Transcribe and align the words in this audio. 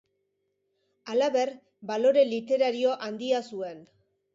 Halaber, 1.11 1.53
balore 1.93 2.27
literario 2.33 2.99
handia 3.11 3.49
zuen. 3.53 3.91